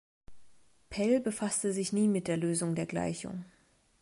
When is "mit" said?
2.07-2.27